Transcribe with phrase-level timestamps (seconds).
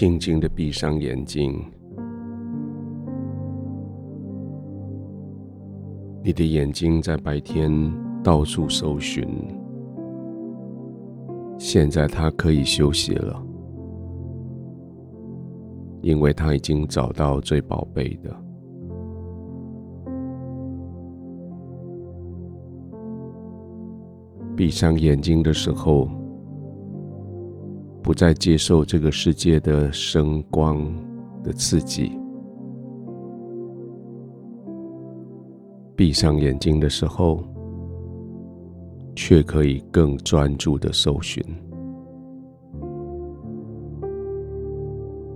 [0.00, 1.62] 静静的闭上眼睛，
[6.24, 7.70] 你的眼睛在白天
[8.24, 9.28] 到处搜寻，
[11.58, 13.44] 现在它可以休息了，
[16.00, 18.34] 因为它已经找到最宝贝的。
[24.56, 26.08] 闭上眼睛的时候，
[28.02, 30.92] 不再接受这个世界的声光
[31.42, 32.12] 的刺激。
[35.94, 37.44] 闭上眼睛的时候，
[39.14, 41.44] 却可以更专注的搜寻，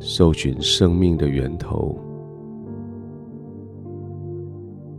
[0.00, 1.98] 搜寻生命的源头，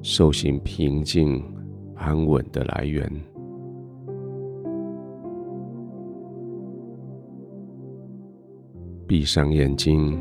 [0.04, 1.44] 搜寻平静
[1.96, 3.12] 安稳的来源。
[9.08, 10.20] 闭上眼睛，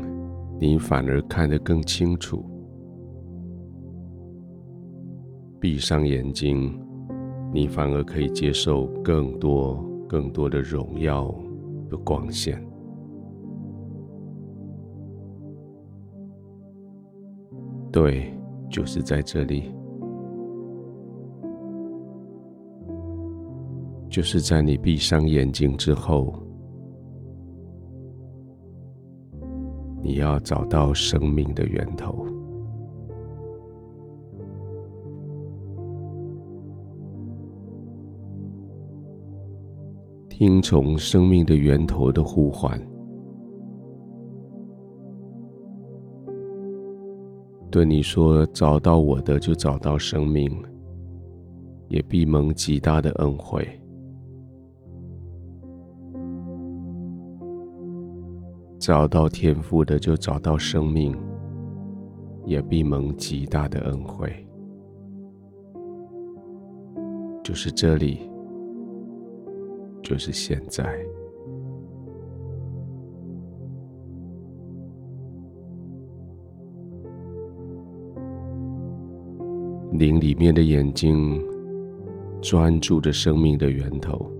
[0.59, 2.45] 你反而看得更清楚。
[5.59, 6.79] 闭上眼睛，
[7.51, 11.33] 你反而可以接受更多、更多的荣耀
[11.89, 12.63] 的光线。
[17.91, 18.31] 对，
[18.69, 19.73] 就是在这里，
[24.07, 26.44] 就是在你闭上眼睛之后。
[30.05, 32.27] 你要找到生命的源头，
[40.29, 42.79] 听从生命的源头的呼唤，
[47.71, 50.55] 对你说：“找到我的，就找到生命，
[51.87, 53.67] 也必蒙极大的恩惠。”
[58.85, 61.17] 找到天赋的，就找到生命，
[62.45, 64.31] 也必蒙极大的恩惠。
[67.43, 68.29] 就是这里，
[70.03, 70.85] 就是现在。
[79.93, 81.43] 灵里面的眼睛，
[82.39, 84.34] 专注着生命的源头。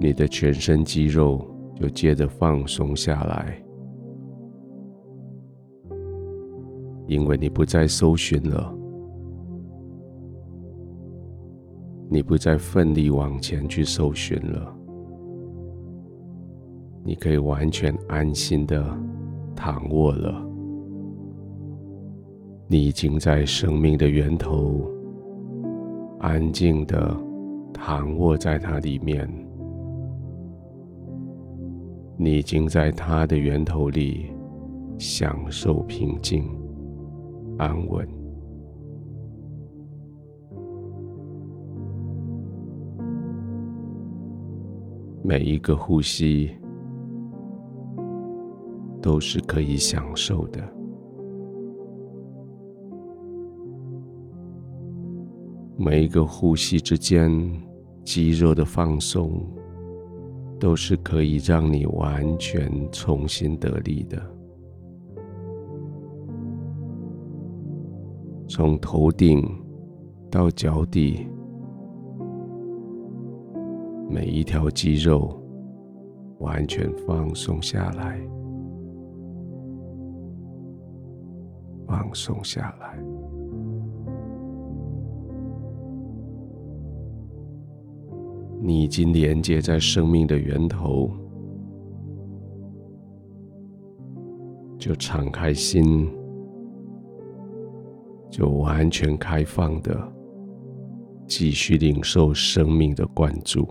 [0.00, 1.44] 你的全身肌肉
[1.74, 3.60] 就接着放松下来，
[7.06, 8.72] 因为你不再搜寻了，
[12.08, 14.72] 你不再奋力往前去搜寻了，
[17.04, 18.84] 你可以完全安心的
[19.56, 20.46] 躺卧了。
[22.68, 24.88] 你已经在生命的源头，
[26.20, 27.16] 安静的
[27.72, 29.47] 躺卧在它里面。
[32.20, 34.32] 你已经在它的源头里
[34.98, 36.44] 享受平静、
[37.56, 38.06] 安稳。
[45.22, 46.50] 每一个呼吸
[49.00, 50.60] 都是可以享受的，
[55.76, 57.30] 每一个呼吸之间
[58.02, 59.40] 肌肉的放松。
[60.58, 64.20] 都是可以让你完全重新得力的。
[68.48, 69.42] 从头顶
[70.30, 71.28] 到脚底，
[74.10, 75.40] 每一条肌肉
[76.38, 78.20] 完全放松下来，
[81.86, 82.98] 放松下来。
[88.68, 91.10] 你已经连接在生命的源头，
[94.78, 96.06] 就敞开心，
[98.28, 99.96] 就完全开放的
[101.26, 103.66] 继续领受生命的灌注，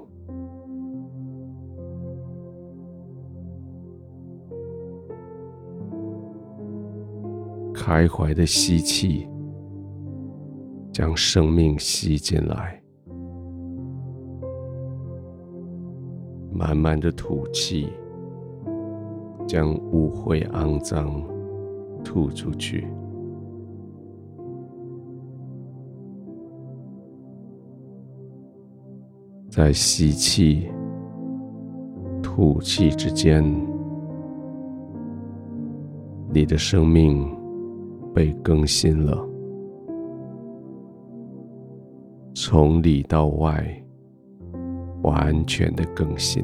[7.72, 9.28] 开怀的吸气，
[10.92, 12.82] 将生命吸进来。
[16.58, 17.88] 慢慢的吐气，
[19.46, 21.22] 将污秽肮脏
[22.04, 22.88] 吐出去。
[29.48, 30.68] 在吸气、
[32.24, 33.44] 吐气之间，
[36.34, 37.24] 你的生命
[38.16, 39.16] 被更新了，
[42.34, 43.84] 从里到外。
[45.08, 46.44] 完全的更新。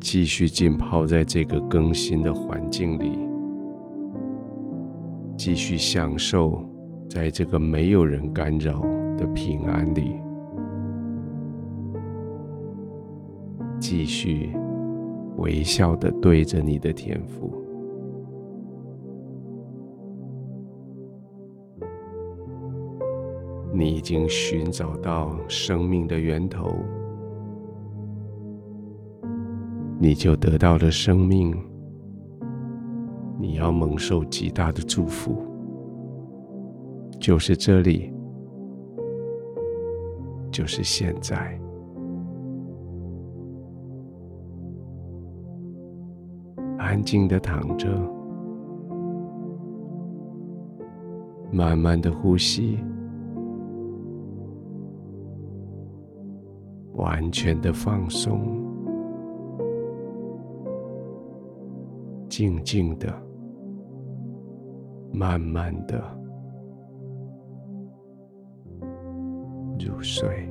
[0.00, 3.18] 继续浸泡在这个更新的环境里，
[5.36, 6.64] 继续享受
[7.08, 8.80] 在这个没有人干扰
[9.16, 10.16] 的平安里，
[13.78, 14.50] 继续
[15.36, 17.59] 微笑的对着你的天赋。
[23.80, 26.70] 你已经寻找到生命的源头。
[29.98, 31.56] 你就得到了生命，
[33.38, 35.34] 你要蒙受极大的祝福，
[37.18, 38.12] 就是这里，
[40.52, 41.58] 就是现在，
[46.76, 47.88] 安静的躺着，
[51.50, 52.78] 慢慢的呼吸，
[57.00, 58.60] 完全的放松。
[62.28, 63.10] 静静的，
[65.12, 65.98] 慢慢的
[69.78, 70.48] 入睡。